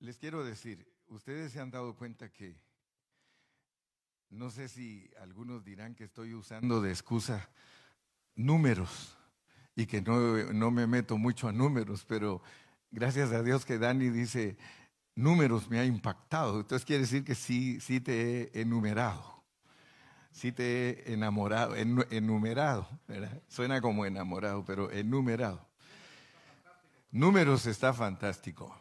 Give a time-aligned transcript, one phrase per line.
[0.00, 2.60] Les quiero decir, ustedes se han dado cuenta que,
[4.30, 7.48] no sé si algunos dirán que estoy usando de excusa
[8.34, 9.16] números
[9.76, 12.42] y que no, no me meto mucho a números, pero
[12.90, 14.56] gracias a Dios que Dani dice,
[15.14, 16.60] números me ha impactado.
[16.60, 19.42] Entonces quiere decir que sí, sí te he enumerado,
[20.30, 22.88] sí te he enamorado, enumerado,
[23.48, 25.66] Suena como enamorado, pero enumerado.
[27.10, 28.76] Números está fantástico.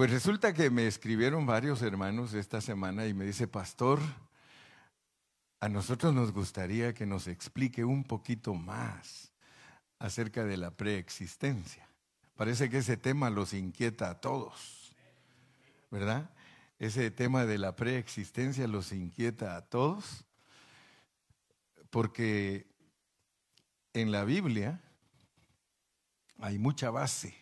[0.00, 4.00] Pues resulta que me escribieron varios hermanos esta semana y me dice, pastor,
[5.60, 9.30] a nosotros nos gustaría que nos explique un poquito más
[9.98, 11.86] acerca de la preexistencia.
[12.34, 14.96] Parece que ese tema los inquieta a todos,
[15.90, 16.30] ¿verdad?
[16.78, 20.24] Ese tema de la preexistencia los inquieta a todos,
[21.90, 22.66] porque
[23.92, 24.80] en la Biblia
[26.38, 27.39] hay mucha base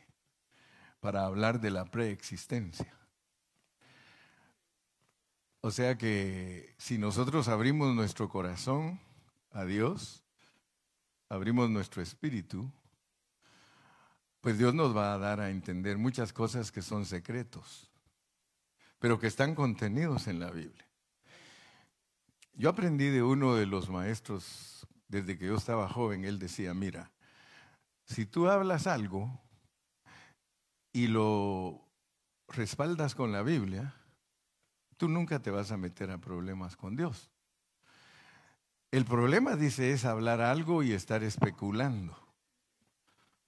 [1.00, 2.92] para hablar de la preexistencia.
[5.60, 9.00] O sea que si nosotros abrimos nuestro corazón
[9.50, 10.22] a Dios,
[11.28, 12.70] abrimos nuestro espíritu,
[14.40, 17.90] pues Dios nos va a dar a entender muchas cosas que son secretos,
[18.98, 20.86] pero que están contenidos en la Biblia.
[22.54, 27.10] Yo aprendí de uno de los maestros desde que yo estaba joven, él decía, mira,
[28.04, 29.40] si tú hablas algo
[30.92, 31.88] y lo
[32.48, 33.94] respaldas con la Biblia,
[34.96, 37.30] tú nunca te vas a meter a problemas con Dios.
[38.90, 42.16] El problema, dice, es hablar algo y estar especulando.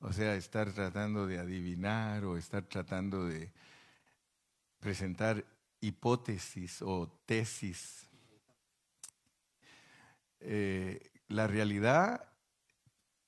[0.01, 3.53] O sea, estar tratando de adivinar o estar tratando de
[4.79, 5.45] presentar
[5.81, 8.07] hipótesis o tesis.
[10.41, 12.29] Eh, la realidad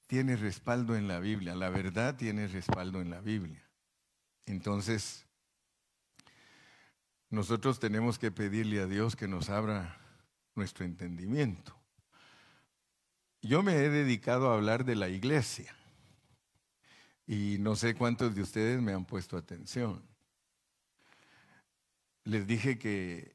[0.07, 3.63] tiene respaldo en la Biblia, la verdad tiene respaldo en la Biblia.
[4.47, 5.27] Entonces,
[7.31, 9.99] nosotros tenemos que pedirle a Dios que nos abra
[10.55, 11.75] nuestro entendimiento.
[13.41, 15.75] Yo me he dedicado a hablar de la iglesia.
[17.27, 20.03] Y no sé cuántos de ustedes me han puesto atención.
[22.25, 23.35] Les dije que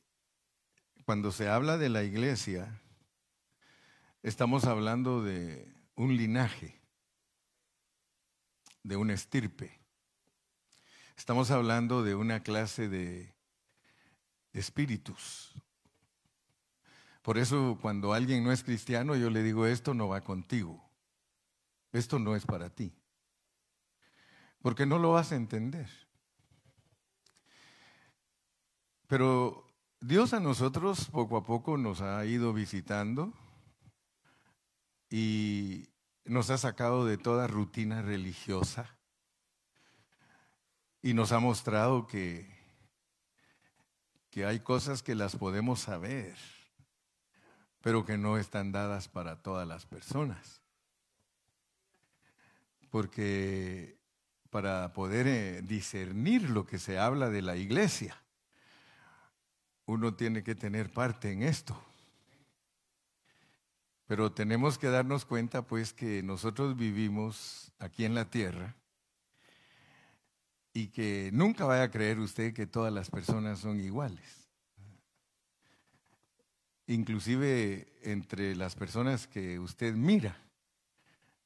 [1.03, 2.81] cuando se habla de la iglesia,
[4.23, 6.79] estamos hablando de un linaje,
[8.83, 9.79] de una estirpe.
[11.17, 13.35] Estamos hablando de una clase de
[14.53, 15.53] espíritus.
[17.21, 20.81] Por eso cuando alguien no es cristiano, yo le digo, esto no va contigo.
[21.91, 22.93] Esto no es para ti
[24.67, 25.87] porque no lo vas a entender.
[29.07, 29.65] Pero
[30.01, 33.31] Dios a nosotros poco a poco nos ha ido visitando
[35.09, 35.87] y
[36.25, 38.96] nos ha sacado de toda rutina religiosa
[41.07, 42.45] y nos ha mostrado que,
[44.29, 46.35] que hay cosas que las podemos saber,
[47.79, 50.61] pero que no están dadas para todas las personas.
[52.89, 53.97] Porque
[54.49, 58.21] para poder eh, discernir lo que se habla de la iglesia.
[59.85, 61.81] Uno tiene que tener parte en esto.
[64.07, 68.75] Pero tenemos que darnos cuenta pues que nosotros vivimos aquí en la tierra
[70.77, 74.47] y que nunca vaya a creer usted que todas las personas son iguales.
[76.85, 80.39] Inclusive entre las personas que usted mira,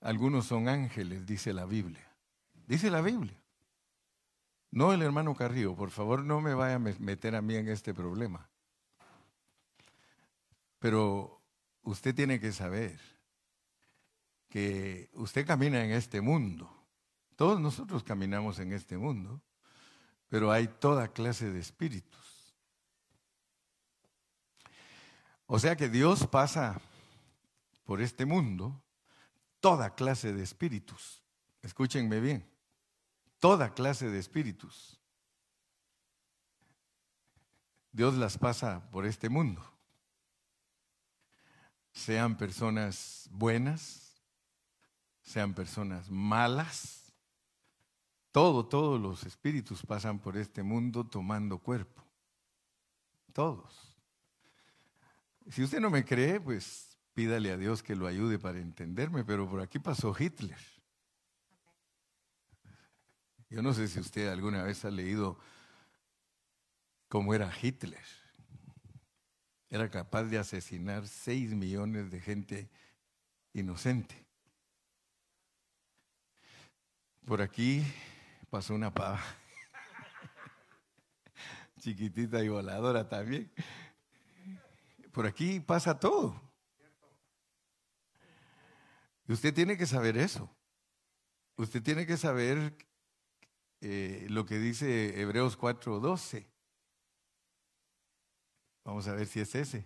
[0.02, 2.06] algunos son ángeles, dice la Biblia.
[2.68, 3.42] Dice la Biblia.
[4.70, 7.94] No el hermano Carrillo, por favor no me vaya a meter a mí en este
[7.94, 8.50] problema.
[10.78, 11.42] Pero
[11.84, 13.00] usted tiene que saber
[14.50, 16.81] que usted camina en este mundo.
[17.36, 19.42] Todos nosotros caminamos en este mundo,
[20.30, 22.56] pero hay toda clase de espíritus.
[25.48, 26.80] O sea que Dios pasa
[27.84, 28.82] por este mundo
[29.60, 31.22] toda clase de espíritus.
[31.62, 32.52] Escúchenme bien
[33.42, 35.02] toda clase de espíritus.
[37.92, 39.62] Dios las pasa por este mundo.
[41.92, 44.16] Sean personas buenas,
[45.24, 47.01] sean personas malas.
[48.32, 52.02] Todo, todos los espíritus pasan por este mundo tomando cuerpo.
[53.34, 53.98] Todos.
[55.50, 59.50] Si usted no me cree, pues pídale a Dios que lo ayude para entenderme, pero
[59.50, 60.60] por aquí pasó Hitler.
[63.50, 65.38] Yo no sé si usted alguna vez ha leído
[67.10, 68.06] cómo era Hitler.
[69.70, 72.70] Era capaz de asesinar 6 millones de gente
[73.54, 74.26] inocente.
[77.26, 77.86] Por aquí
[78.52, 79.24] pasó una pava.
[81.80, 83.52] chiquitita y voladora también.
[85.14, 86.40] Por aquí pasa todo.
[89.28, 90.54] Y usted tiene que saber eso.
[91.56, 92.76] Usted tiene que saber
[93.80, 96.46] eh, lo que dice Hebreos 4:12.
[98.84, 99.86] Vamos a ver si es ese.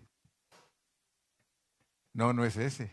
[2.14, 2.92] No, no es ese.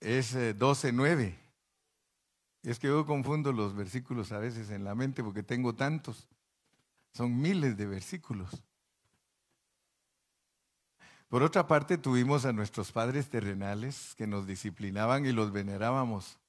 [0.00, 1.45] Es 12:9.
[2.66, 6.26] Es que yo confundo los versículos a veces en la mente porque tengo tantos.
[7.14, 8.60] Son miles de versículos.
[11.28, 16.40] Por otra parte, tuvimos a nuestros padres terrenales que nos disciplinaban y los venerábamos.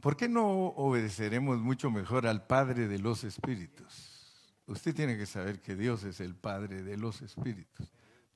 [0.00, 4.54] ¿Por qué no obedeceremos mucho mejor al Padre de los Espíritus?
[4.68, 7.90] Usted tiene que saber que Dios es el Padre de los Espíritus,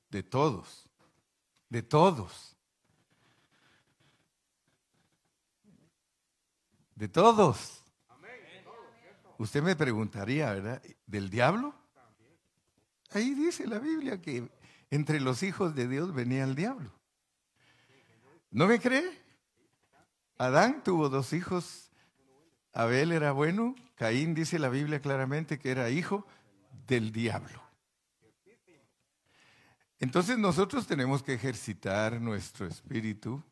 [0.09, 0.89] de todos,
[1.69, 2.57] de todos,
[7.01, 7.83] de todos.
[9.39, 10.83] Usted me preguntaría, ¿verdad?
[11.07, 11.73] ¿Del diablo?
[13.09, 14.47] Ahí dice la Biblia que
[14.91, 16.93] entre los hijos de Dios venía el diablo.
[18.51, 19.19] ¿No me cree?
[20.37, 21.89] Adán tuvo dos hijos.
[22.71, 23.73] Abel era bueno.
[23.95, 26.27] Caín dice la Biblia claramente que era hijo
[26.85, 27.63] del diablo.
[29.97, 33.43] Entonces nosotros tenemos que ejercitar nuestro espíritu,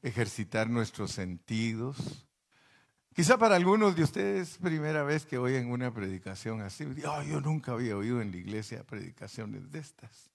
[0.00, 2.29] ejercitar nuestros sentidos.
[3.14, 6.86] Quizá para algunos de ustedes primera vez que oyen una predicación así.
[6.96, 10.30] yo nunca había oído en la iglesia predicaciones de estas.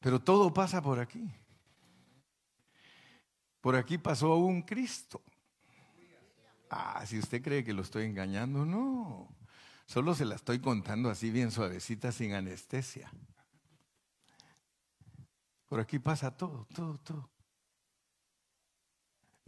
[0.00, 1.30] Pero todo pasa por aquí.
[3.60, 5.22] Por aquí pasó un Cristo.
[6.70, 9.28] Ah, si usted cree que lo estoy engañando, no.
[9.86, 13.12] Solo se la estoy contando así bien suavecita, sin anestesia.
[15.66, 17.30] Por aquí pasa todo, todo, todo.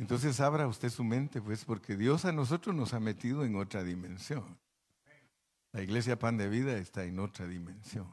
[0.03, 3.85] Entonces abra usted su mente, pues, porque Dios a nosotros nos ha metido en otra
[3.85, 4.59] dimensión.
[5.71, 8.13] La iglesia Pan de Vida está en otra dimensión.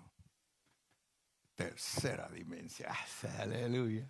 [1.55, 2.91] Tercera dimensión.
[3.39, 4.07] Aleluya.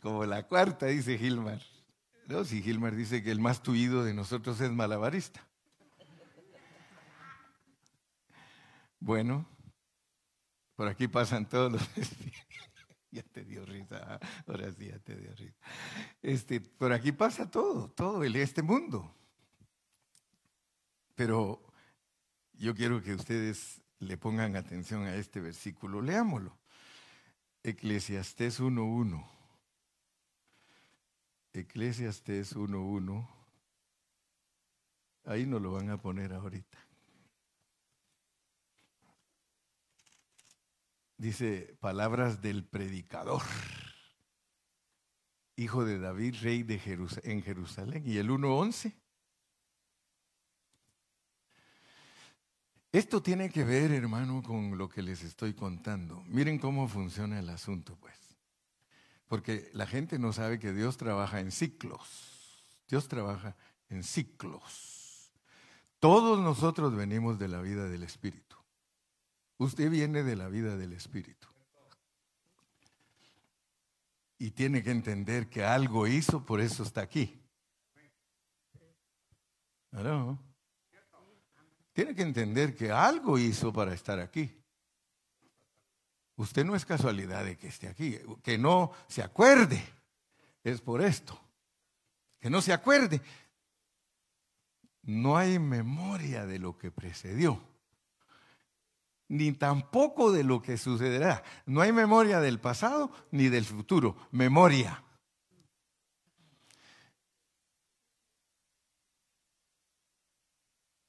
[0.00, 1.60] Como la cuarta, dice Gilmar.
[2.28, 5.46] No, si Gilmar dice que el más tuido de nosotros es malabarista.
[9.00, 9.46] Bueno,
[10.76, 11.82] por aquí pasan todos los...
[13.14, 15.56] ya te dio risa, ahora sí ya te dio risa.
[16.22, 19.14] Este, por aquí pasa todo, todo el, este mundo.
[21.14, 21.62] Pero
[22.54, 26.02] yo quiero que ustedes le pongan atención a este versículo.
[26.02, 26.58] Leámoslo.
[27.62, 29.26] Eclesiastés 1.1.
[31.52, 33.28] Eclesiastes 1.1.
[35.24, 36.78] Ahí nos lo van a poner ahorita.
[41.24, 43.40] Dice palabras del predicador,
[45.56, 46.74] hijo de David, rey de
[47.22, 48.02] en Jerusalén.
[48.04, 48.94] Y el 1.11.
[52.92, 56.22] Esto tiene que ver, hermano, con lo que les estoy contando.
[56.26, 58.36] Miren cómo funciona el asunto, pues.
[59.26, 62.84] Porque la gente no sabe que Dios trabaja en ciclos.
[62.86, 63.56] Dios trabaja
[63.88, 65.32] en ciclos.
[66.00, 68.53] Todos nosotros venimos de la vida del Espíritu.
[69.58, 71.48] Usted viene de la vida del Espíritu.
[74.38, 77.40] Y tiene que entender que algo hizo, por eso está aquí.
[79.92, 80.38] ¿No?
[81.92, 84.60] Tiene que entender que algo hizo para estar aquí.
[86.36, 89.82] Usted no es casualidad de que esté aquí, que no se acuerde.
[90.64, 91.40] Es por esto.
[92.40, 93.22] Que no se acuerde.
[95.02, 97.60] No hay memoria de lo que precedió,
[99.28, 101.42] ni tampoco de lo que sucederá.
[101.66, 104.16] No hay memoria del pasado ni del futuro.
[104.30, 105.04] Memoria.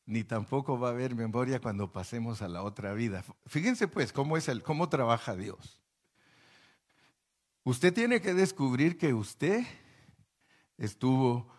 [0.05, 3.23] ni tampoco va a haber memoria cuando pasemos a la otra vida.
[3.47, 5.81] Fíjense pues cómo es el cómo trabaja Dios.
[7.63, 9.65] Usted tiene que descubrir que usted
[10.77, 11.51] estuvo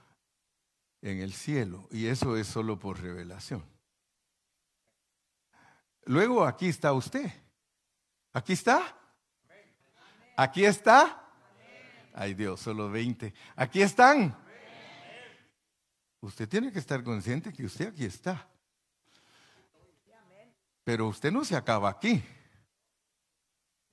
[1.02, 3.64] en el cielo y eso es solo por revelación.
[6.06, 7.30] Luego aquí está usted.
[8.32, 8.96] Aquí está.
[10.36, 11.22] Aquí está.
[12.14, 13.34] Ay Dios, solo 20.
[13.56, 14.36] Aquí están.
[16.20, 18.48] Usted tiene que estar consciente que usted aquí está.
[20.84, 22.22] Pero usted no se acaba aquí.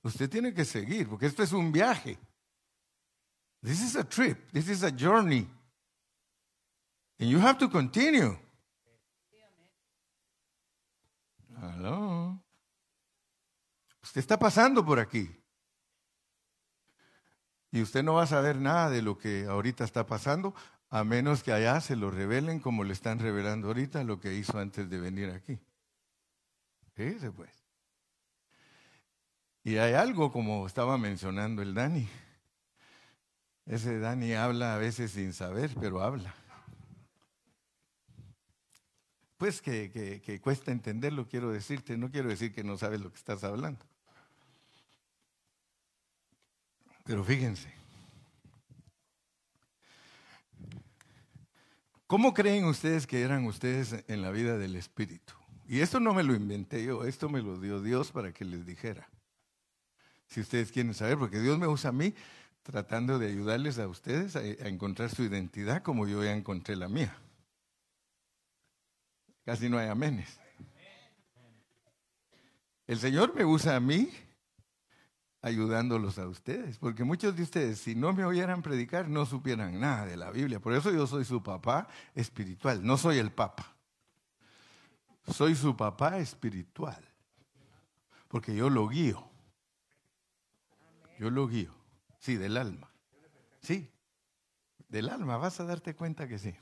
[0.02, 2.18] Usted tiene que seguir, porque esto es un viaje.
[3.62, 4.52] This is a trip.
[4.52, 5.48] This is a journey.
[7.18, 8.36] And you have to continue.
[14.02, 15.30] Usted está pasando por aquí.
[17.70, 20.54] Y usted no va a saber nada de lo que ahorita está pasando
[20.90, 24.58] a menos que allá se lo revelen como le están revelando ahorita lo que hizo
[24.58, 25.58] antes de venir aquí.
[26.94, 27.50] Fíjese pues.
[29.64, 32.08] Y hay algo como estaba mencionando el Dani.
[33.66, 36.34] Ese Dani habla a veces sin saber, pero habla.
[39.44, 43.18] Pues que, que, cuesta entenderlo, quiero decirte, no quiero decir que no sabes lo que
[43.18, 43.84] estás hablando.
[47.04, 47.70] Pero fíjense,
[52.06, 55.34] ¿cómo creen ustedes que eran ustedes en la vida del Espíritu?
[55.68, 58.64] Y esto no me lo inventé yo, esto me lo dio Dios para que les
[58.64, 59.10] dijera.
[60.26, 62.14] Si ustedes quieren saber, porque Dios me usa a mí
[62.62, 66.88] tratando de ayudarles a ustedes a, a encontrar su identidad como yo ya encontré la
[66.88, 67.14] mía.
[69.44, 70.40] Casi no hay amenes.
[72.86, 74.10] El Señor me usa a mí
[75.42, 80.06] ayudándolos a ustedes, porque muchos de ustedes, si no me oyeran predicar, no supieran nada
[80.06, 80.60] de la Biblia.
[80.60, 83.74] Por eso yo soy su papá espiritual, no soy el papa.
[85.30, 87.02] Soy su papá espiritual,
[88.28, 89.30] porque yo lo guío.
[91.18, 91.74] Yo lo guío,
[92.18, 92.90] sí, del alma.
[93.60, 93.90] Sí,
[94.88, 96.54] del alma, vas a darte cuenta que sí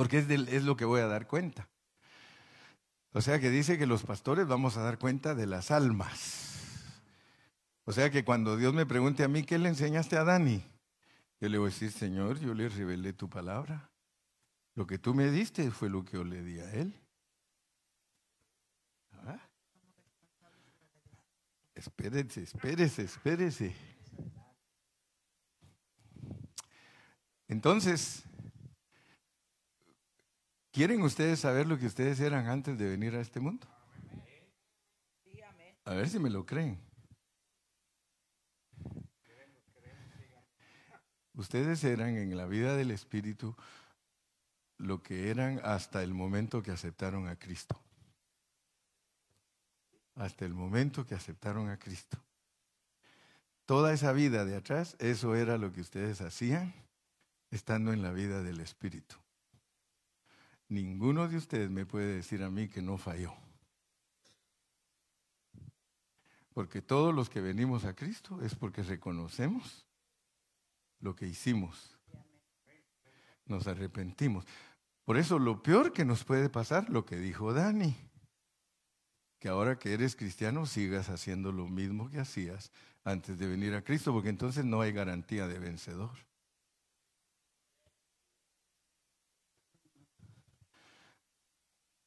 [0.00, 1.68] porque es, lo que voy a dar cuenta.
[3.12, 7.04] O sea que dice que los pastores vamos a dar cuenta de las almas.
[7.84, 10.64] O sea que cuando Dios me pregunte a mí, ¿qué le enseñaste a Dani?
[11.38, 13.90] Yo le voy a decir, Señor, yo le revelé tu palabra.
[14.74, 16.98] Lo que tú me diste fue lo que yo le di a él.
[19.26, 19.38] ¿Ah?
[21.74, 23.76] Espérese, espérese, espérese.
[27.48, 28.24] Entonces,
[30.72, 33.66] ¿Quieren ustedes saber lo que ustedes eran antes de venir a este mundo?
[35.84, 36.78] A ver si me lo creen.
[41.34, 43.56] Ustedes eran en la vida del Espíritu
[44.78, 47.80] lo que eran hasta el momento que aceptaron a Cristo.
[50.14, 52.18] Hasta el momento que aceptaron a Cristo.
[53.66, 56.74] Toda esa vida de atrás, eso era lo que ustedes hacían
[57.50, 59.19] estando en la vida del Espíritu.
[60.70, 63.34] Ninguno de ustedes me puede decir a mí que no falló.
[66.54, 69.84] Porque todos los que venimos a Cristo es porque reconocemos
[71.00, 71.98] lo que hicimos.
[73.46, 74.46] Nos arrepentimos.
[75.04, 77.96] Por eso lo peor que nos puede pasar, lo que dijo Dani,
[79.40, 82.70] que ahora que eres cristiano sigas haciendo lo mismo que hacías
[83.02, 86.29] antes de venir a Cristo, porque entonces no hay garantía de vencedor.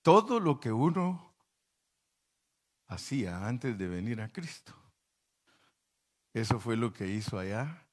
[0.04, 1.34] Todo lo que uno
[2.88, 4.74] hacía antes de venir a Cristo.
[6.34, 7.88] Eso fue lo que hizo allá.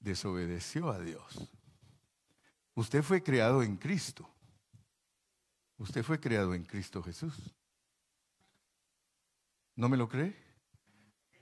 [0.00, 1.48] Desobedeció a Dios.
[2.74, 4.28] Usted fue creado en Cristo.
[5.78, 7.34] Usted fue creado en Cristo Jesús.
[9.76, 10.36] ¿No me lo cree?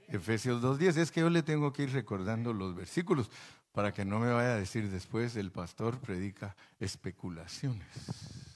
[0.08, 0.96] Efesios 2.10.
[0.98, 3.30] Es que yo le tengo que ir recordando los versículos
[3.72, 8.47] para que no me vaya a decir después el pastor predica especulaciones.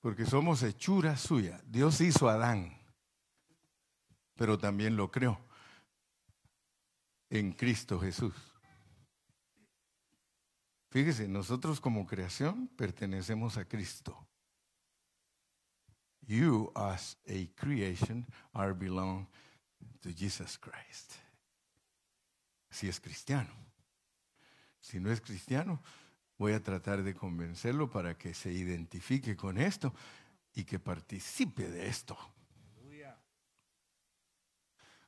[0.00, 1.60] Porque somos hechura suya.
[1.66, 2.76] Dios hizo a Adán,
[4.34, 5.38] pero también lo creó
[7.28, 8.34] en Cristo Jesús.
[10.90, 14.26] Fíjese, nosotros como creación pertenecemos a Cristo.
[16.26, 19.28] You as a creation are belong
[20.00, 21.14] to Jesus Christ.
[22.70, 23.50] Si es cristiano.
[24.80, 25.82] Si no es cristiano,
[26.40, 29.92] Voy a tratar de convencerlo para que se identifique con esto
[30.54, 32.16] y que participe de esto.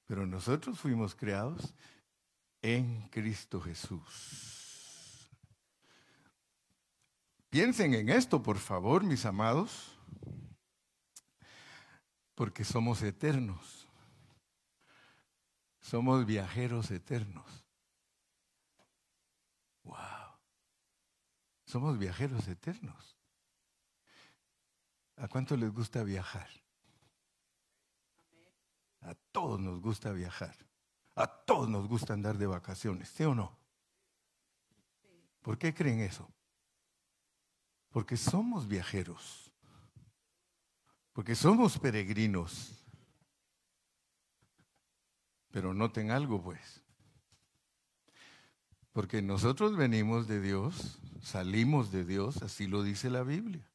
[0.04, 1.72] Pero nosotros fuimos creados
[2.60, 5.30] en Cristo Jesús.
[7.48, 9.98] Piensen en esto, por favor, mis amados,
[12.34, 13.88] porque somos eternos.
[15.80, 17.62] Somos viajeros eternos.
[21.72, 23.16] Somos viajeros eternos.
[25.16, 26.50] ¿A cuánto les gusta viajar?
[29.00, 30.54] A todos nos gusta viajar.
[31.14, 33.58] A todos nos gusta andar de vacaciones, ¿sí o no?
[35.40, 36.30] ¿Por qué creen eso?
[37.88, 39.50] Porque somos viajeros.
[41.14, 42.84] Porque somos peregrinos.
[45.50, 46.81] Pero noten algo, pues.
[48.92, 53.66] Porque nosotros venimos de Dios, salimos de Dios, así lo dice la Biblia.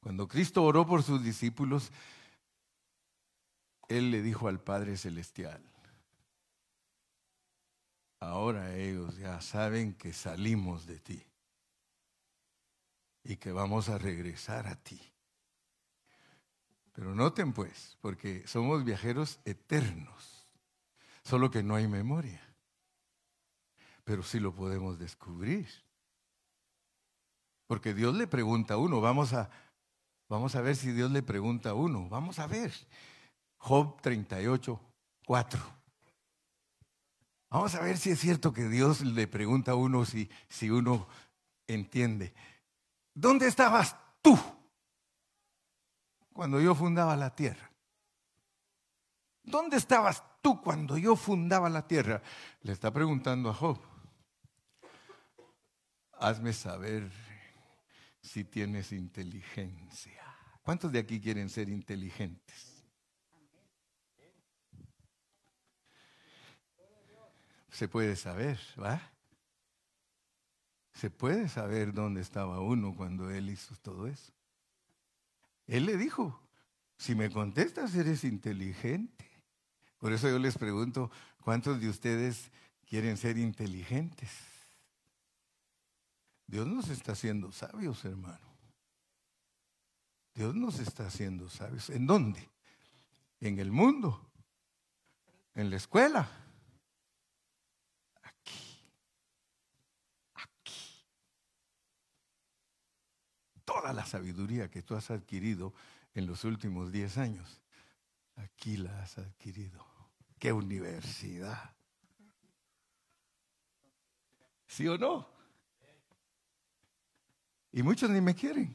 [0.00, 1.90] Cuando Cristo oró por sus discípulos,
[3.88, 5.62] Él le dijo al Padre Celestial,
[8.20, 11.22] ahora ellos ya saben que salimos de ti
[13.24, 15.00] y que vamos a regresar a ti.
[16.92, 20.46] Pero noten pues, porque somos viajeros eternos,
[21.24, 22.43] solo que no hay memoria.
[24.04, 25.66] Pero sí lo podemos descubrir.
[27.66, 29.50] Porque Dios le pregunta a uno, vamos a,
[30.28, 32.72] vamos a ver si Dios le pregunta a uno, vamos a ver.
[33.56, 34.80] Job 38,
[35.26, 35.60] 4.
[37.48, 41.06] Vamos a ver si es cierto que Dios le pregunta a uno si, si uno
[41.66, 42.34] entiende.
[43.14, 44.38] ¿Dónde estabas tú
[46.32, 47.70] cuando yo fundaba la tierra?
[49.44, 52.22] ¿Dónde estabas tú cuando yo fundaba la tierra?
[52.62, 53.78] Le está preguntando a Job.
[56.18, 57.10] Hazme saber
[58.20, 60.22] si tienes inteligencia.
[60.62, 62.84] ¿Cuántos de aquí quieren ser inteligentes?
[67.70, 69.02] Se puede saber, ¿va?
[70.94, 74.32] Se puede saber dónde estaba uno cuando él hizo todo eso.
[75.66, 76.40] Él le dijo,
[76.96, 79.28] si me contestas eres inteligente.
[79.98, 81.10] Por eso yo les pregunto,
[81.42, 82.50] ¿cuántos de ustedes
[82.86, 84.53] quieren ser inteligentes?
[86.54, 88.46] Dios nos está haciendo sabios, hermano.
[90.32, 91.90] Dios nos está haciendo sabios.
[91.90, 92.48] ¿En dónde?
[93.40, 94.30] En el mundo.
[95.56, 96.30] En la escuela.
[98.22, 98.78] Aquí.
[100.34, 101.04] Aquí.
[103.64, 105.74] Toda la sabiduría que tú has adquirido
[106.14, 107.60] en los últimos 10 años,
[108.36, 109.84] aquí la has adquirido.
[110.38, 111.74] ¡Qué universidad!
[114.68, 115.33] ¿Sí o no?
[117.74, 118.72] Y muchos ni me quieren.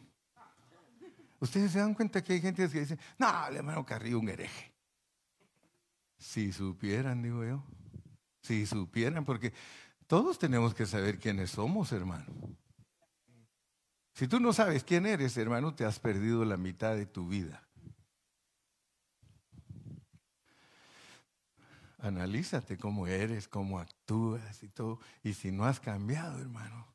[1.40, 4.74] Ustedes se dan cuenta que hay gente que dice, no, el hermano Carrillo un hereje.
[6.18, 7.64] Si supieran, digo yo,
[8.42, 9.54] si supieran, porque
[10.06, 12.26] todos tenemos que saber quiénes somos, hermano.
[14.16, 17.66] Si tú no sabes quién eres, hermano, te has perdido la mitad de tu vida.
[22.00, 25.00] Analízate cómo eres, cómo actúas y todo.
[25.24, 26.89] Y si no has cambiado, hermano,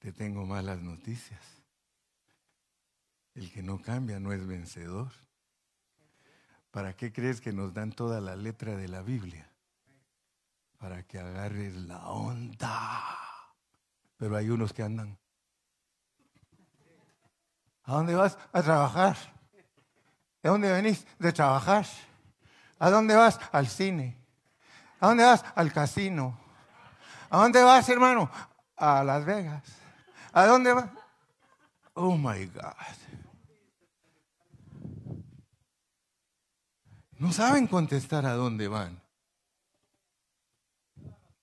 [0.00, 1.40] te tengo malas noticias.
[3.34, 5.12] El que no cambia no es vencedor.
[6.70, 9.48] ¿Para qué crees que nos dan toda la letra de la Biblia?
[10.78, 13.04] Para que agarres la onda.
[14.16, 15.18] Pero hay unos que andan.
[17.84, 18.38] ¿A dónde vas?
[18.52, 19.16] A trabajar.
[20.42, 21.06] ¿De dónde venís?
[21.18, 21.86] De trabajar.
[22.78, 23.38] ¿A dónde vas?
[23.52, 24.16] Al cine.
[24.98, 25.44] ¿A dónde vas?
[25.54, 26.38] Al casino.
[27.28, 28.30] ¿A dónde vas, hermano?
[28.76, 29.79] A Las Vegas.
[30.32, 30.92] ¿A dónde va?
[31.94, 32.74] Oh my God.
[37.18, 39.00] No saben contestar a dónde van.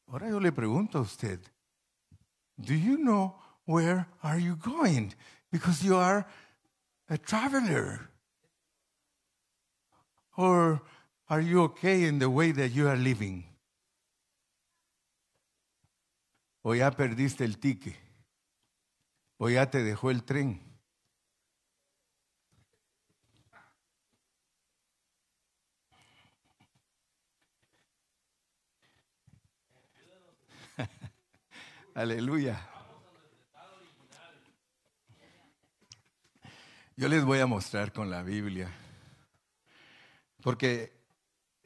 [0.07, 1.39] Ahora yo le pregunto a usted,
[2.57, 5.13] do you know where are you going?
[5.51, 6.25] Because you are
[7.09, 8.09] a traveler.
[10.37, 10.81] Or
[11.29, 13.43] are you okay in the way that you are living?
[16.63, 18.06] O ya perdiste el ticket
[19.37, 20.61] o ya te dejó el tren.
[31.95, 32.69] Aleluya.
[36.95, 38.71] Yo les voy a mostrar con la Biblia.
[40.41, 40.97] Porque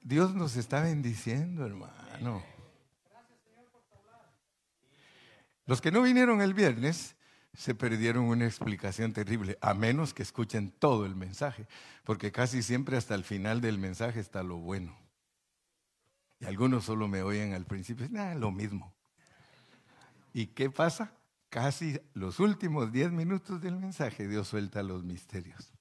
[0.02, 2.44] Dios nos está bendiciendo, hermano.
[5.66, 7.16] Los que no vinieron el viernes,
[7.54, 11.68] se perdieron una explicación terrible, a menos que escuchen todo el mensaje,
[12.04, 14.98] porque casi siempre hasta el final del mensaje está lo bueno.
[16.40, 18.94] Y algunos solo me oyen al principio, nada, lo mismo.
[20.34, 21.14] ¿Y qué pasa?
[21.50, 25.74] Casi los últimos diez minutos del mensaje Dios suelta los misterios.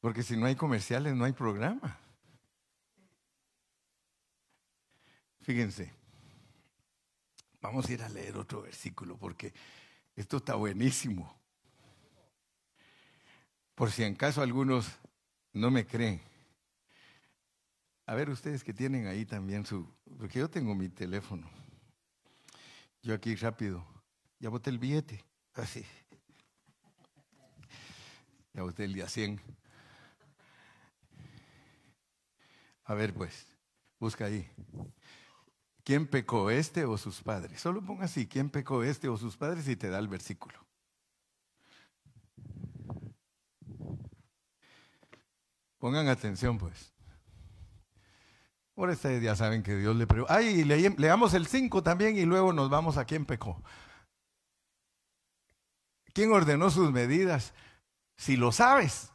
[0.00, 1.96] Porque si no hay comerciales, no hay programa.
[5.40, 6.01] Fíjense.
[7.62, 9.54] Vamos a ir a leer otro versículo porque
[10.16, 11.40] esto está buenísimo.
[13.76, 14.98] Por si en caso algunos
[15.52, 16.20] no me creen.
[18.06, 19.88] A ver ustedes que tienen ahí también su...
[20.18, 21.48] Porque yo tengo mi teléfono.
[23.00, 23.86] Yo aquí rápido.
[24.40, 25.24] Ya boté el billete.
[25.54, 25.86] Así.
[28.52, 29.40] Ya boté el día 100.
[32.84, 33.46] A ver pues,
[34.00, 34.50] busca ahí.
[35.84, 37.60] ¿Quién pecó, este o sus padres?
[37.60, 39.66] Solo ponga así, ¿quién pecó, este o sus padres?
[39.68, 40.58] Y te da el versículo.
[45.78, 46.92] Pongan atención, pues.
[48.74, 50.34] Por ustedes ya saben que Dios le pregunta.
[50.34, 53.60] Ay, leamos el 5 también y luego nos vamos a quién pecó.
[56.14, 57.52] ¿Quién ordenó sus medidas?
[58.16, 59.10] Si lo sabes.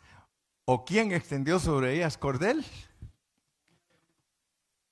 [0.66, 2.66] ¿O quién extendió sobre ellas cordel?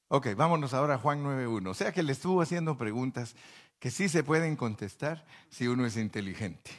[0.07, 1.69] Ok, vámonos ahora a Juan 9.1.
[1.69, 3.35] O sea que le estuvo haciendo preguntas
[3.79, 6.71] que sí se pueden contestar si uno es inteligente,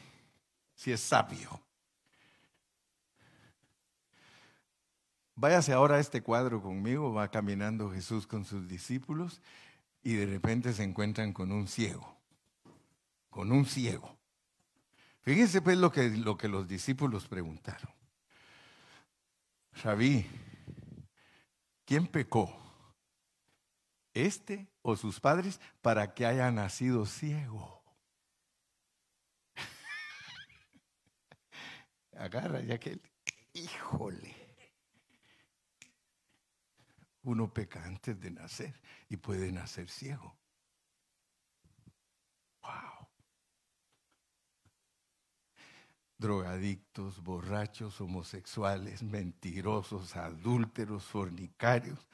[0.74, 1.60] si es sabio.
[5.34, 9.42] Váyase ahora a este cuadro conmigo, va caminando Jesús con sus discípulos
[10.02, 12.16] y de repente se encuentran con un ciego,
[13.28, 14.16] con un ciego.
[15.20, 17.90] Fíjense pues lo que, lo que los discípulos preguntaron.
[19.82, 20.24] Rabí,
[21.84, 22.65] ¿quién pecó?
[24.16, 27.82] ¿Este o sus padres para que haya nacido ciego?
[32.16, 32.98] Agarra ya que,
[33.52, 34.46] híjole
[37.26, 40.38] uno peca antes de nacer y puede nacer ciego.
[42.62, 43.08] Wow.
[46.18, 52.08] Drogadictos, borrachos, homosexuales, mentirosos, adúlteros, fornicarios,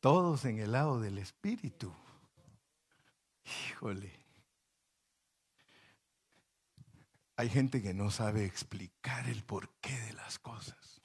[0.00, 1.94] todos en el lado del espíritu.
[3.44, 4.12] Híjole.
[7.36, 11.00] Hay gente que no sabe explicar el porqué de las cosas.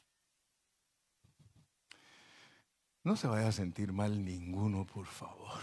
[3.03, 5.60] No se vaya a sentir mal ninguno, por favor.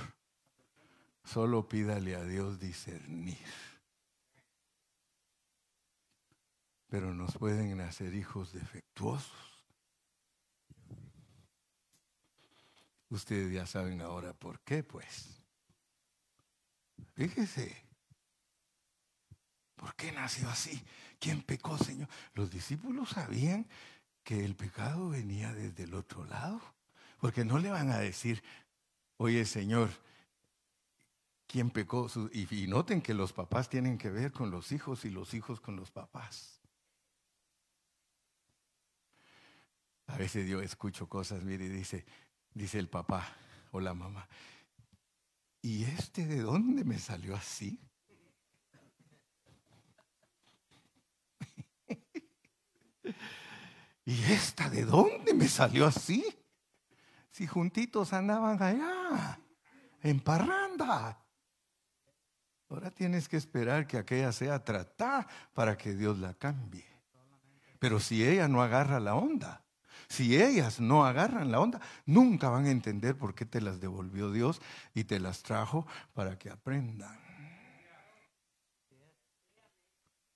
[1.25, 3.37] Solo pídale a Dios discernir.
[6.89, 9.52] Pero nos pueden nacer hijos defectuosos.
[13.13, 15.39] Ustedes ya saben ahora por qué, pues.
[17.15, 17.85] Fíjese.
[19.77, 20.83] ¿Por qué nació así?
[21.21, 22.09] ¿Quién pecó, Señor?
[22.33, 23.69] Los discípulos sabían
[24.25, 26.59] que el pecado venía desde el otro lado.
[27.21, 28.43] Porque no le van a decir,
[29.19, 29.91] oye Señor,
[31.47, 32.09] ¿quién pecó?
[32.33, 35.77] Y, noten que los papás tienen que ver con los hijos y los hijos con
[35.77, 36.63] los papás.
[40.07, 42.07] A veces yo escucho cosas, mire, dice,
[42.55, 43.35] dice el papá
[43.71, 44.29] o la mamá,
[45.61, 47.81] ¿y este de dónde me salió así?
[54.05, 56.25] ¿Y esta de dónde me salió así?
[57.33, 59.41] si juntitos andaban allá,
[60.03, 61.19] en parranda.
[62.69, 66.87] Ahora tienes que esperar que aquella sea tratada para que Dios la cambie.
[67.79, 69.65] Pero si ella no agarra la onda,
[70.13, 74.31] si ellas no agarran la onda, nunca van a entender por qué te las devolvió
[74.31, 74.61] Dios
[74.95, 77.19] y te las trajo para que aprendan.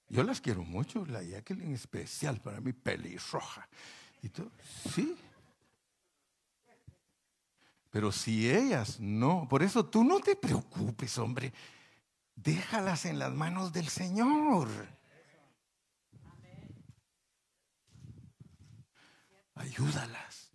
[0.09, 3.69] Yo las quiero mucho, la Jacqueline especial para mí, pelirroja.
[4.23, 4.51] Y todo.
[4.93, 5.17] Sí,
[7.91, 11.53] pero si ellas no, por eso tú no te preocupes, hombre.
[12.35, 14.69] Déjalas en las manos del Señor.
[19.57, 20.51] Ayúdalas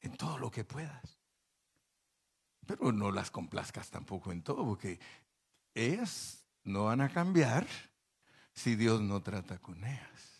[0.00, 1.18] en todo lo que puedas.
[2.66, 4.98] Pero no las complazcas tampoco en todo, porque
[5.74, 7.66] ellas no van a cambiar
[8.54, 10.30] si Dios no trata con ellas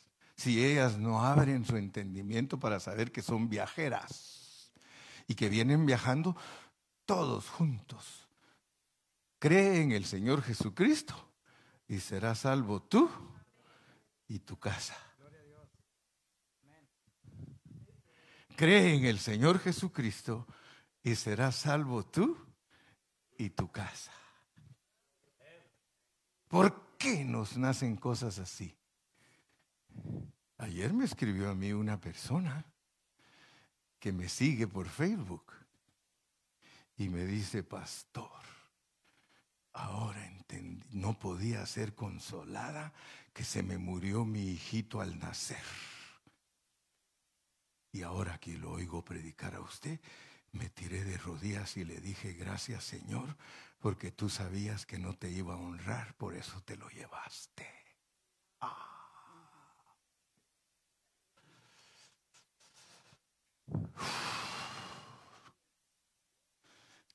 [0.41, 4.73] si ellas no abren su entendimiento para saber que son viajeras
[5.27, 6.35] y que vienen viajando
[7.05, 8.27] todos juntos.
[9.39, 11.15] Cree en el Señor Jesucristo
[11.87, 13.11] y serás salvo tú
[14.29, 14.97] y tu casa.
[18.61, 20.47] Cree en el Señor Jesucristo
[21.03, 22.37] y serás salvo tú
[23.39, 24.13] y tu casa.
[26.47, 28.77] ¿Por qué nos nacen cosas así?
[30.59, 32.67] Ayer me escribió a mí una persona
[33.99, 35.55] que me sigue por Facebook
[36.99, 38.43] y me dice, pastor,
[39.73, 42.93] ahora entendí, no podía ser consolada
[43.33, 45.65] que se me murió mi hijito al nacer.
[47.93, 49.99] Y ahora que lo oigo predicar a usted,
[50.53, 53.37] me tiré de rodillas y le dije, gracias Señor,
[53.81, 57.67] porque tú sabías que no te iba a honrar, por eso te lo llevaste.
[58.61, 59.01] Ah.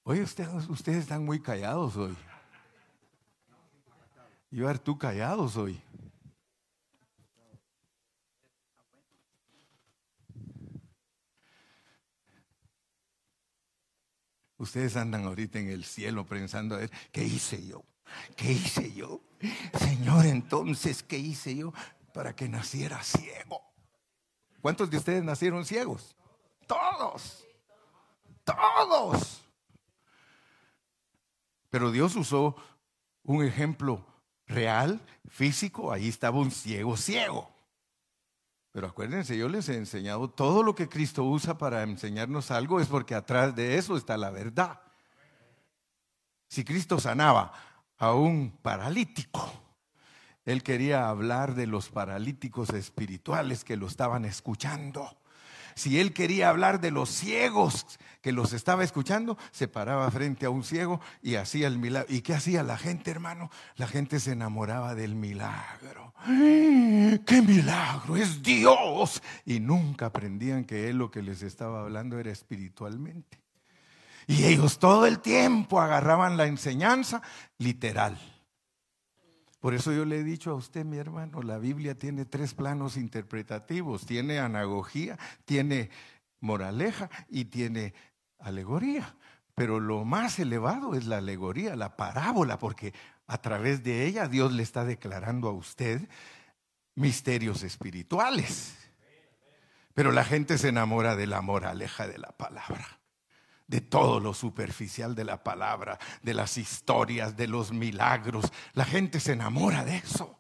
[0.04, 2.16] Oye, ustedes, ustedes están muy callados hoy.
[4.52, 5.82] Yo, tú callados hoy.
[14.66, 17.84] Ustedes andan ahorita en el cielo pensando a ver, ¿qué hice yo?
[18.36, 19.22] ¿Qué hice yo?
[19.78, 21.72] Señor, entonces, ¿qué hice yo
[22.16, 23.62] para que naciera ciego?
[24.62, 26.16] ¿Cuántos de ustedes nacieron ciegos?
[26.66, 27.46] Todos.
[28.44, 29.44] Todos.
[31.70, 32.56] Pero Dios usó
[33.22, 34.04] un ejemplo
[34.48, 35.00] real,
[35.30, 35.92] físico.
[35.92, 37.55] Ahí estaba un ciego ciego.
[38.76, 42.88] Pero acuérdense, yo les he enseñado todo lo que Cristo usa para enseñarnos algo es
[42.88, 44.82] porque atrás de eso está la verdad.
[46.50, 47.54] Si Cristo sanaba
[47.98, 49.50] a un paralítico,
[50.44, 55.22] él quería hablar de los paralíticos espirituales que lo estaban escuchando.
[55.76, 57.86] Si él quería hablar de los ciegos
[58.22, 62.12] que los estaba escuchando, se paraba frente a un ciego y hacía el milagro.
[62.14, 63.52] ¿Y qué hacía la gente, hermano?
[63.76, 66.14] La gente se enamoraba del milagro.
[66.26, 68.16] ¡Qué milagro!
[68.16, 69.22] Es Dios.
[69.46, 73.42] Y nunca aprendían que él lo que les estaba hablando era espiritualmente.
[74.28, 77.22] Y ellos todo el tiempo agarraban la enseñanza
[77.58, 78.18] literal.
[79.66, 82.98] Por eso yo le he dicho a usted, mi hermano, la Biblia tiene tres planos
[82.98, 84.06] interpretativos.
[84.06, 85.90] Tiene anagogía, tiene
[86.40, 87.96] moraleja y tiene
[88.38, 89.16] alegoría.
[89.56, 92.94] Pero lo más elevado es la alegoría, la parábola, porque
[93.26, 96.08] a través de ella Dios le está declarando a usted
[96.94, 98.78] misterios espirituales.
[99.96, 103.00] Pero la gente se enamora de la moraleja de la palabra
[103.68, 108.52] de todo lo superficial de la palabra, de las historias, de los milagros.
[108.74, 110.38] La gente se enamora de eso,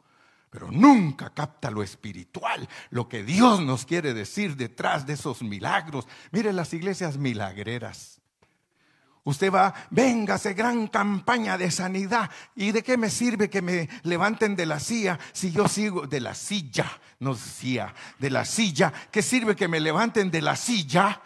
[0.49, 6.07] pero nunca capta lo espiritual, lo que Dios nos quiere decir detrás de esos milagros.
[6.31, 8.21] Mire las iglesias milagreras.
[9.25, 12.29] Usted va, véngase, gran campaña de sanidad.
[12.55, 16.19] ¿Y de qué me sirve que me levanten de la silla si yo sigo de
[16.19, 16.85] la silla?
[17.19, 18.93] No silla, de la silla.
[19.09, 21.19] ¿Qué sirve que me levanten de la silla?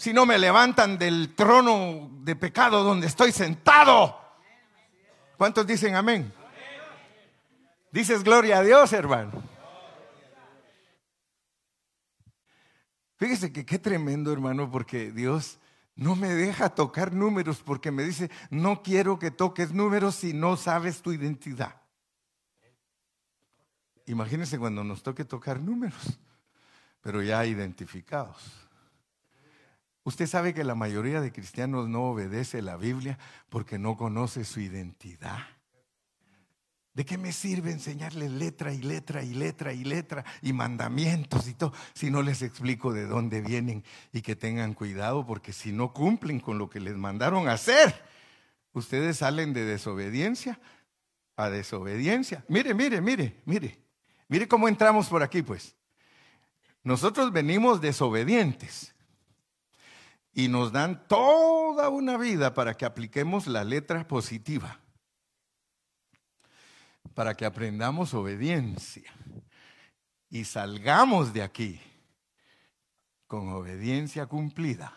[0.00, 4.18] Si no me levantan del trono de pecado donde estoy sentado.
[5.36, 6.32] ¿Cuántos dicen amén?
[7.92, 9.42] Dices gloria a Dios, hermano.
[13.16, 15.58] Fíjese que qué tremendo, hermano, porque Dios
[15.96, 20.56] no me deja tocar números porque me dice, no quiero que toques números si no
[20.56, 21.78] sabes tu identidad.
[24.06, 26.18] Imagínense cuando nos toque tocar números,
[27.02, 28.69] pero ya identificados.
[30.02, 34.60] Usted sabe que la mayoría de cristianos no obedece la Biblia porque no conoce su
[34.60, 35.38] identidad.
[36.94, 41.54] ¿De qué me sirve enseñarles letra y letra y letra y letra y mandamientos y
[41.54, 45.92] todo si no les explico de dónde vienen y que tengan cuidado porque si no
[45.92, 47.94] cumplen con lo que les mandaron hacer,
[48.72, 50.60] ustedes salen de desobediencia
[51.36, 52.44] a desobediencia.
[52.48, 53.78] Mire, mire, mire, mire.
[54.28, 55.74] Mire cómo entramos por aquí, pues.
[56.82, 58.94] Nosotros venimos desobedientes
[60.32, 64.80] y nos dan toda una vida para que apliquemos la letra positiva,
[67.14, 69.12] para que aprendamos obediencia
[70.28, 71.80] y salgamos de aquí
[73.26, 74.94] con obediencia cumplida.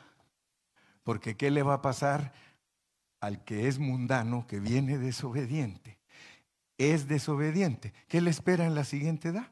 [1.03, 2.33] Porque ¿qué le va a pasar
[3.19, 5.99] al que es mundano, que viene desobediente?
[6.77, 7.93] Es desobediente.
[8.07, 9.51] ¿Qué le espera en la siguiente edad?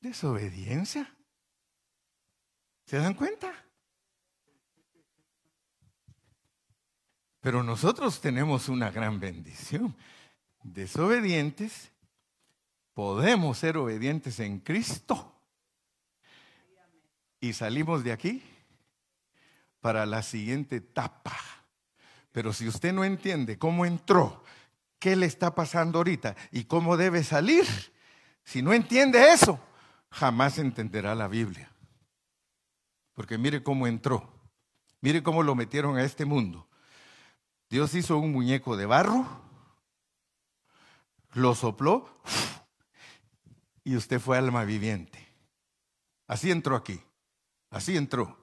[0.00, 1.16] Desobediencia.
[2.86, 3.52] ¿Se dan cuenta?
[7.44, 9.94] Pero nosotros tenemos una gran bendición.
[10.62, 11.90] Desobedientes,
[12.94, 15.30] podemos ser obedientes en Cristo.
[17.40, 18.42] Y salimos de aquí
[19.82, 21.36] para la siguiente etapa.
[22.32, 24.42] Pero si usted no entiende cómo entró,
[24.98, 27.66] qué le está pasando ahorita y cómo debe salir,
[28.42, 29.60] si no entiende eso,
[30.08, 31.70] jamás entenderá la Biblia.
[33.12, 34.32] Porque mire cómo entró,
[35.02, 36.66] mire cómo lo metieron a este mundo.
[37.68, 39.26] Dios hizo un muñeco de barro,
[41.32, 42.08] lo sopló
[43.82, 45.18] y usted fue alma viviente.
[46.26, 47.00] Así entró aquí,
[47.70, 48.38] así entró.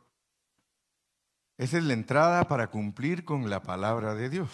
[1.57, 4.49] Esa es la entrada para cumplir con la palabra de Dios.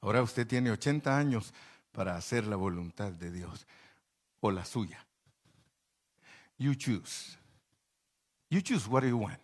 [0.00, 1.54] Ahora usted tiene 80 años
[1.92, 3.66] para hacer la voluntad de Dios
[4.40, 5.06] o la suya.
[6.58, 7.38] You choose.
[8.50, 9.41] You choose what you want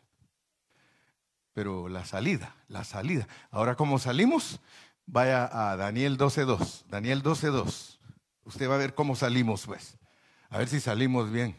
[1.59, 3.27] pero la salida, la salida.
[3.51, 4.61] Ahora, ¿cómo salimos?
[5.07, 6.85] Vaya a Daniel 12.2.
[6.87, 7.99] Daniel 12.2.
[8.45, 9.99] Usted va a ver cómo salimos, pues.
[10.51, 11.57] A ver si salimos bien.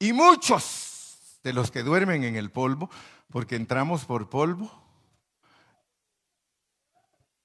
[0.00, 2.90] Y muchos de los que duermen en el polvo,
[3.30, 4.68] porque entramos por polvo,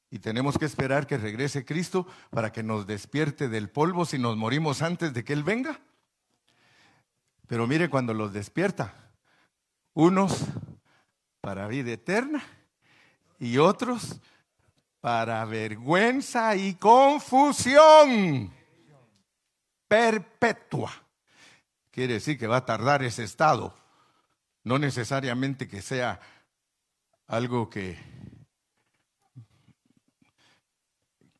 [0.09, 4.35] y tenemos que esperar que regrese Cristo para que nos despierte del polvo si nos
[4.37, 5.79] morimos antes de que Él venga.
[7.45, 9.10] Pero mire cuando los despierta,
[9.93, 10.45] unos
[11.41, 12.43] para vida eterna
[13.39, 14.19] y otros
[15.01, 18.53] para vergüenza y confusión.
[19.87, 20.91] perpetua.
[21.89, 23.75] Quiere decir que va a tardar ese estado.
[24.63, 26.19] No necesariamente que sea
[27.27, 27.97] algo que,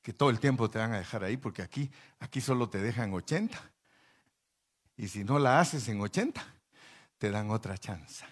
[0.01, 3.13] que todo el tiempo te van a dejar ahí, porque aquí, aquí solo te dejan
[3.13, 3.57] 80.
[4.97, 6.43] Y si no la haces en 80,
[7.17, 8.25] te dan otra chance.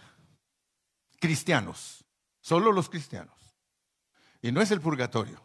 [1.20, 2.06] Cristianos,
[2.40, 3.36] solo los cristianos.
[4.42, 5.42] Y no es el purgatorio.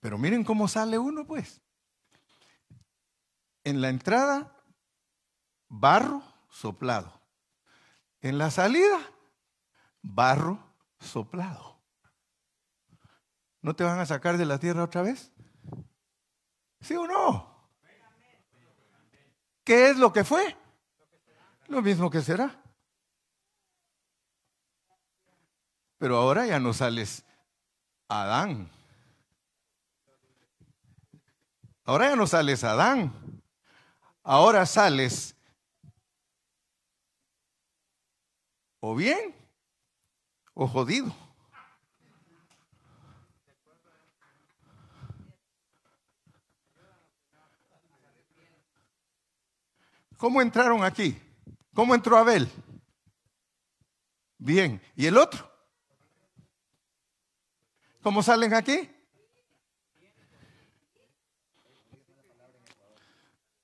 [0.00, 1.62] Pero miren cómo sale uno, pues.
[3.64, 4.54] En la entrada,
[5.68, 7.22] barro soplado.
[8.20, 8.98] En la salida,
[10.02, 10.58] barro
[11.00, 11.80] soplado.
[13.62, 15.32] ¿No te van a sacar de la tierra otra vez?
[16.80, 17.70] ¿Sí o no?
[19.64, 20.54] ¿Qué es lo que fue?
[21.68, 22.60] Lo mismo que será.
[25.98, 27.24] Pero ahora ya no sales
[28.08, 28.70] Adán.
[31.84, 33.42] Ahora ya no sales Adán.
[34.22, 35.34] Ahora sales
[38.80, 39.34] o bien
[40.52, 41.14] o jodido.
[50.18, 51.20] ¿Cómo entraron aquí?
[51.74, 52.48] ¿Cómo entró Abel?
[54.38, 54.80] Bien.
[54.94, 55.50] ¿Y el otro?
[58.02, 58.90] ¿Cómo salen aquí?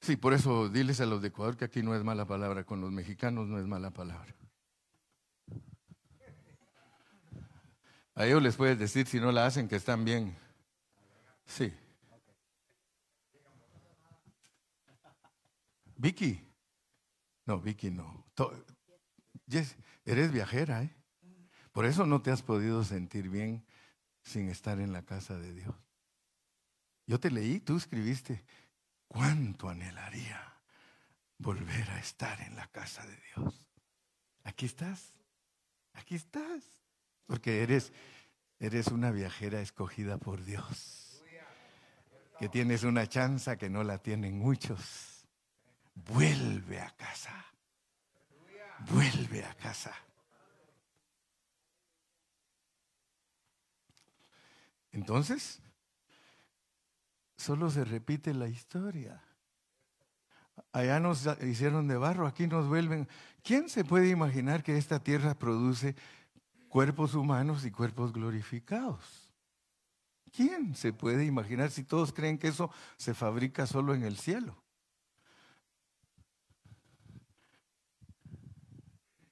[0.00, 2.80] Sí, por eso diles a los de Ecuador que aquí no es mala palabra, con
[2.80, 4.34] los mexicanos no es mala palabra.
[8.14, 10.36] A ellos les puedes decir si no la hacen que están bien.
[11.46, 11.72] Sí.
[15.96, 16.49] Vicky.
[17.50, 18.24] No, Vicky no.
[20.04, 20.96] eres viajera, ¿eh?
[21.72, 23.66] Por eso no te has podido sentir bien
[24.22, 25.74] sin estar en la casa de Dios.
[27.08, 28.44] Yo te leí, tú escribiste,
[29.08, 30.40] ¿Cuánto anhelaría
[31.38, 33.66] volver a estar en la casa de Dios?
[34.44, 35.12] Aquí estás,
[35.94, 36.62] aquí estás,
[37.26, 37.92] porque eres,
[38.60, 41.24] eres una viajera escogida por Dios,
[42.38, 45.19] que tienes una chanza que no la tienen muchos.
[46.06, 47.44] Vuelve a casa,
[48.90, 49.94] vuelve a casa.
[54.92, 55.60] Entonces,
[57.36, 59.22] solo se repite la historia.
[60.72, 63.08] Allá nos hicieron de barro, aquí nos vuelven.
[63.42, 65.94] ¿Quién se puede imaginar que esta tierra produce
[66.68, 69.30] cuerpos humanos y cuerpos glorificados?
[70.32, 74.62] ¿Quién se puede imaginar si todos creen que eso se fabrica solo en el cielo?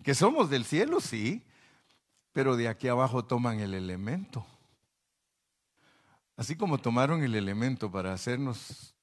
[0.09, 1.45] Que somos del cielo, sí,
[2.33, 4.47] pero de aquí abajo toman el elemento.
[6.35, 8.95] Así como tomaron el elemento para hacernos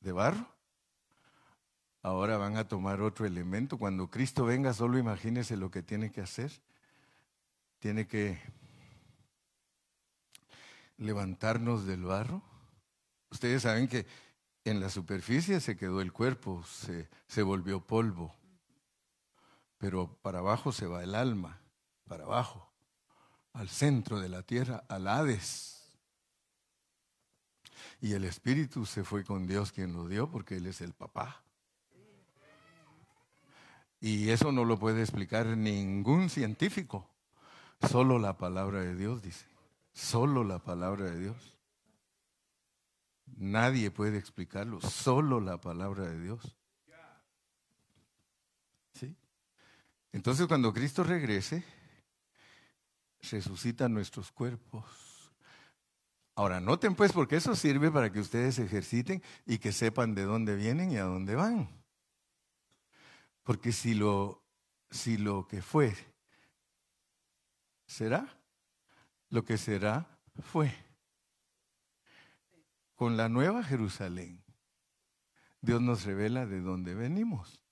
[0.00, 0.44] de barro,
[2.02, 3.78] ahora van a tomar otro elemento.
[3.78, 6.50] Cuando Cristo venga, solo imagínese lo que tiene que hacer.
[7.78, 8.40] Tiene que
[10.96, 12.42] levantarnos del barro.
[13.30, 14.04] Ustedes saben que
[14.64, 18.34] en la superficie se quedó el cuerpo, se, se volvió polvo,
[19.78, 21.60] pero para abajo se va el alma,
[22.06, 22.72] para abajo,
[23.52, 25.74] al centro de la tierra, al Hades
[28.00, 31.42] y el espíritu se fue con Dios quien lo dio porque Él es el papá.
[34.00, 37.08] Y eso no lo puede explicar ningún científico.
[37.88, 39.46] Solo la palabra de Dios dice.
[39.94, 41.58] Solo la palabra de Dios.
[43.38, 44.82] Nadie puede explicarlo.
[44.82, 46.58] Solo la palabra de Dios.
[48.92, 49.16] ¿Sí?
[50.14, 51.62] Entonces cuando Cristo regrese,
[53.30, 55.04] resucitan nuestros cuerpos
[56.36, 60.56] Ahora, noten pues, porque eso sirve para que ustedes ejerciten y que sepan de dónde
[60.56, 61.68] vienen y a dónde van.
[63.44, 64.42] Porque si lo,
[64.90, 65.94] si lo que fue
[67.86, 68.26] será,
[69.28, 70.74] lo que será fue.
[72.96, 74.42] Con la nueva Jerusalén,
[75.60, 77.63] Dios nos revela de dónde venimos.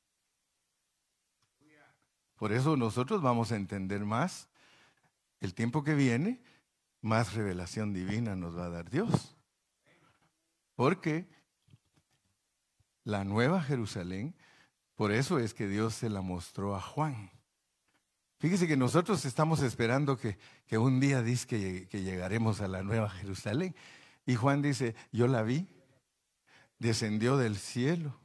[2.42, 4.48] Por eso nosotros vamos a entender más
[5.38, 6.42] el tiempo que viene
[7.00, 9.36] más revelación divina nos va a dar Dios.
[10.74, 11.28] Porque
[13.04, 14.34] la nueva Jerusalén,
[14.96, 17.30] por eso es que Dios se la mostró a Juan.
[18.40, 20.36] Fíjese que nosotros estamos esperando que,
[20.66, 23.76] que un día dice que, que llegaremos a la nueva Jerusalén.
[24.26, 25.68] Y Juan dice, yo la vi,
[26.80, 28.18] descendió del cielo.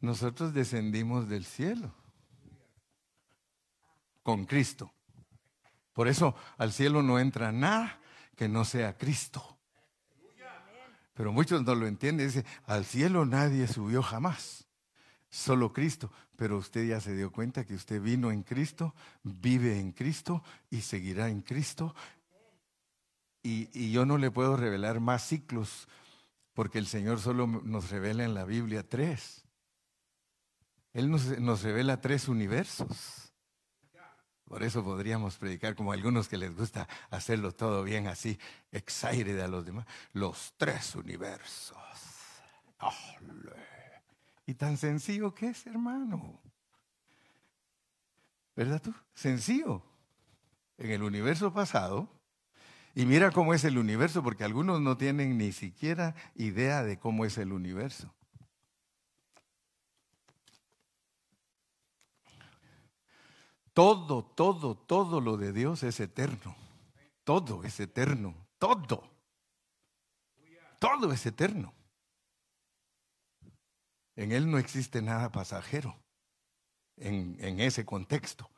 [0.00, 1.92] Nosotros descendimos del cielo
[4.28, 4.92] con Cristo.
[5.94, 7.98] Por eso al cielo no entra nada
[8.36, 9.56] que no sea Cristo.
[11.14, 12.26] Pero muchos no lo entienden.
[12.26, 14.66] Dice, al cielo nadie subió jamás,
[15.30, 16.12] solo Cristo.
[16.36, 20.82] Pero usted ya se dio cuenta que usted vino en Cristo, vive en Cristo y
[20.82, 21.94] seguirá en Cristo.
[23.42, 25.88] Y, yo no le puedo revelar más ciclos,
[26.52, 29.46] porque el Señor solo nos revela en la Biblia tres.
[30.92, 33.27] Él nos, nos revela tres universos.
[34.48, 38.38] Por eso podríamos predicar como algunos que les gusta hacerlo todo bien así,
[38.72, 41.76] excited a los demás, los tres universos.
[44.46, 46.40] Y tan sencillo que es, hermano.
[48.56, 48.94] ¿Verdad tú?
[49.14, 49.82] Sencillo.
[50.78, 52.08] En el universo pasado,
[52.94, 57.26] y mira cómo es el universo, porque algunos no tienen ni siquiera idea de cómo
[57.26, 58.14] es el universo.
[63.78, 66.56] Todo, todo, todo lo de Dios es eterno.
[67.22, 68.34] Todo es eterno.
[68.58, 69.08] Todo.
[70.80, 71.72] Todo es eterno.
[74.16, 75.96] En Él no existe nada pasajero.
[76.96, 78.50] En, ese contexto.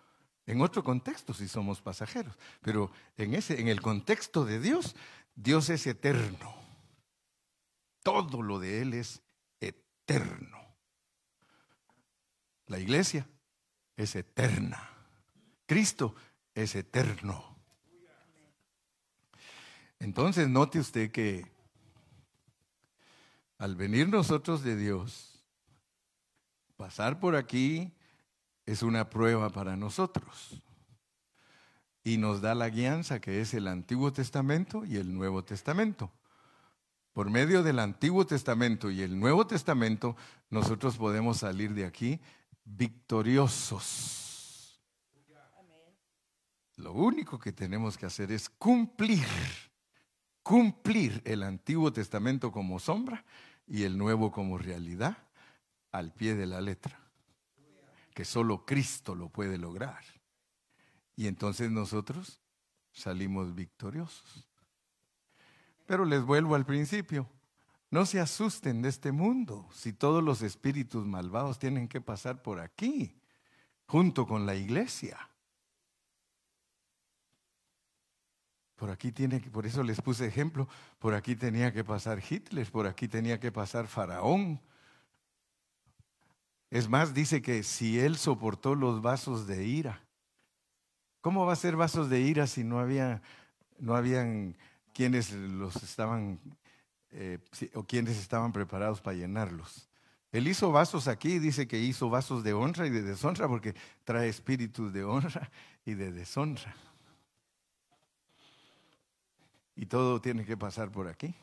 [0.46, 2.38] En otro contexto sí somos pasajeros.
[2.62, 4.96] Pero en, ese, en el contexto de Dios,
[5.34, 6.54] Dios es eterno.
[8.02, 9.20] Todo lo de Él es
[9.60, 10.58] eterno.
[12.68, 13.28] La iglesia
[13.96, 14.89] es eterna.
[15.70, 16.16] Cristo
[16.52, 17.44] es eterno.
[20.00, 21.46] Entonces note usted que
[23.56, 25.44] al venir nosotros de Dios,
[26.76, 27.92] pasar por aquí
[28.66, 30.60] es una prueba para nosotros.
[32.02, 36.10] Y nos da la guianza que es el Antiguo Testamento y el Nuevo Testamento.
[37.12, 40.16] Por medio del Antiguo Testamento y el Nuevo Testamento,
[40.50, 42.20] nosotros podemos salir de aquí
[42.64, 44.29] victoriosos.
[46.80, 49.26] Lo único que tenemos que hacer es cumplir,
[50.42, 53.24] cumplir el Antiguo Testamento como sombra
[53.66, 55.18] y el Nuevo como realidad
[55.92, 56.98] al pie de la letra,
[58.14, 60.02] que solo Cristo lo puede lograr.
[61.16, 62.40] Y entonces nosotros
[62.92, 64.48] salimos victoriosos.
[65.84, 67.28] Pero les vuelvo al principio.
[67.90, 72.60] No se asusten de este mundo si todos los espíritus malvados tienen que pasar por
[72.60, 73.20] aquí,
[73.86, 75.29] junto con la iglesia.
[78.80, 80.66] Por aquí tiene que, por eso les puse ejemplo,
[80.98, 84.58] por aquí tenía que pasar Hitler, por aquí tenía que pasar Faraón.
[86.70, 90.00] Es más, dice que si él soportó los vasos de ira,
[91.20, 93.20] ¿cómo va a ser vasos de ira si no había,
[93.78, 94.56] no habían
[94.94, 96.40] quienes los estaban
[97.10, 97.38] eh,
[97.74, 99.90] o quienes estaban preparados para llenarlos?
[100.32, 103.74] Él hizo vasos aquí, dice que hizo vasos de honra y de deshonra porque
[104.04, 105.50] trae espíritus de honra
[105.84, 106.74] y de deshonra.
[109.80, 111.34] Y todo tiene que pasar por aquí.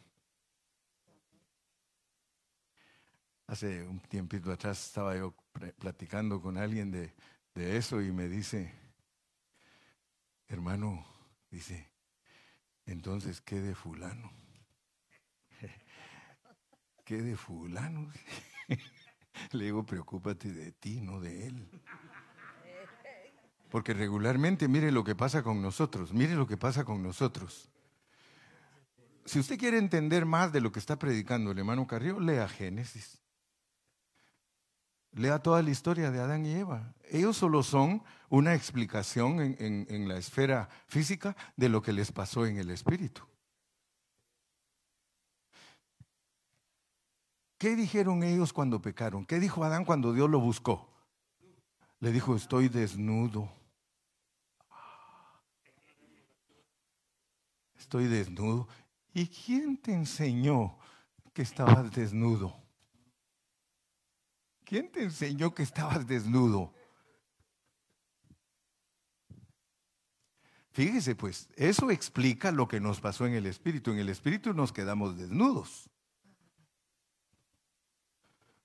[3.48, 5.34] Hace un tiempito atrás estaba yo
[5.80, 7.16] platicando con alguien de,
[7.56, 8.72] de eso y me dice,
[10.50, 11.04] hermano,
[11.50, 11.90] dice,
[12.86, 14.32] entonces, ¿qué de fulano?
[17.06, 18.12] ¿Qué de fulano?
[19.52, 21.68] Le digo, preocúpate de ti, no de él.
[23.72, 27.72] Porque regularmente, mire lo que pasa con nosotros, mire lo que pasa con nosotros
[29.28, 33.22] si usted quiere entender más de lo que está predicando el hermano Carrillo, lea Génesis.
[35.12, 36.94] Lea toda la historia de Adán y Eva.
[37.10, 42.46] Ellos solo son una explicación en, en la esfera física de lo que les pasó
[42.46, 43.22] en el espíritu.
[47.58, 49.26] ¿Qué dijeron ellos cuando pecaron?
[49.26, 50.90] ¿Qué dijo Adán cuando Dios lo buscó?
[52.00, 53.52] Le dijo, estoy desnudo.
[57.76, 58.68] Estoy desnudo.
[59.18, 60.78] ¿Y quién te enseñó
[61.34, 62.56] que estabas desnudo?
[64.64, 66.72] ¿Quién te enseñó que estabas desnudo?
[70.70, 73.90] Fíjese pues, eso explica lo que nos pasó en el espíritu.
[73.90, 75.90] En el espíritu nos quedamos desnudos.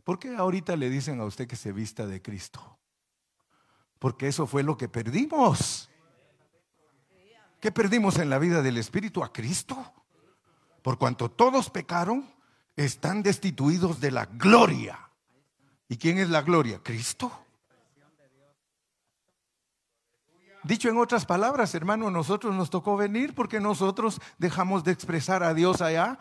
[0.05, 2.79] ¿Por qué ahorita le dicen a usted que se vista de Cristo?
[3.99, 5.89] Porque eso fue lo que perdimos.
[7.59, 9.25] ¿Qué perdimos en la vida del espíritu?
[9.25, 10.02] A Cristo.
[10.83, 12.29] Por cuanto todos pecaron,
[12.77, 14.99] están destituidos de la gloria.
[15.89, 16.81] ¿Y quién es la gloria?
[16.83, 17.31] Cristo.
[20.65, 25.55] Dicho en otras palabras, hermano, nosotros nos tocó venir porque nosotros dejamos de expresar a
[25.55, 26.19] Dios allá.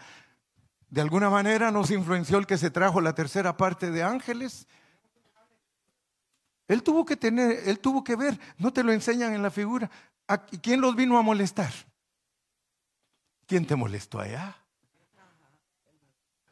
[0.90, 4.68] De alguna manera nos influenció el que se trajo la tercera parte de ángeles.
[6.68, 9.90] Él tuvo que tener, él tuvo que ver, no te lo enseñan en la figura.
[10.62, 11.72] ¿Quién los vino a molestar?
[13.52, 14.56] ¿Quién te molestó allá?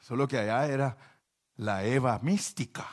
[0.02, 0.98] Solo que allá era
[1.56, 2.86] la Eva mística.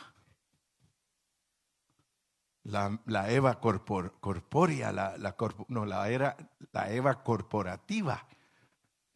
[2.63, 3.01] La,
[3.33, 5.17] Eva corpórea, la,
[5.67, 6.37] no, la, era,
[6.71, 8.29] la Eva corporativa,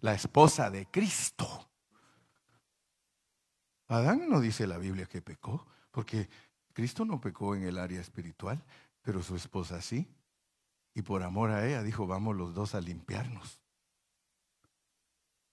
[0.01, 1.70] la esposa de Cristo.
[3.86, 6.28] Adán no dice la Biblia que pecó, porque
[6.72, 8.61] Cristo no pecó en el área espiritual,
[9.03, 10.12] pero su esposa sí.
[10.95, 13.61] Y por amor a ella dijo, vamos los dos a limpiarnos.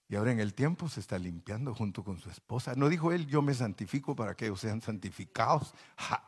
[0.09, 2.73] Y ahora en el tiempo se está limpiando junto con su esposa.
[2.75, 5.73] No dijo él, yo me santifico para que ellos sean santificados.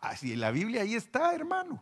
[0.01, 1.82] Así la Biblia ahí está, hermano.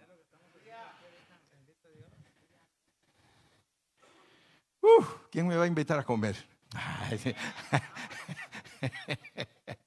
[5.31, 6.37] ¿Quién me va a invitar a comer?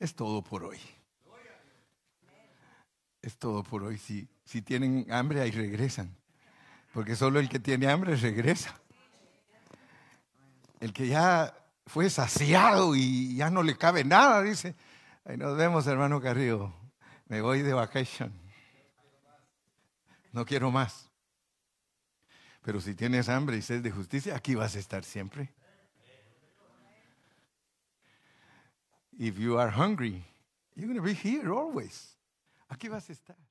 [0.00, 0.80] Es todo por hoy.
[3.22, 3.98] Es todo por hoy.
[3.98, 6.16] Si, si tienen hambre, ahí regresan.
[6.92, 8.74] Porque solo el que tiene hambre regresa.
[10.80, 11.54] El que ya
[11.86, 14.74] fue saciado y ya no le cabe nada, dice,
[15.24, 16.72] ahí nos vemos, hermano Carrillo.
[17.26, 18.32] Me voy de vacation.
[20.32, 21.10] No quiero más.
[22.62, 25.52] Pero si tienes hambre y sed de justicia, aquí vas a estar siempre.
[29.18, 30.24] If you are hungry,
[30.74, 32.16] you're going to be here always.
[32.70, 33.49] Aquí vas a estar.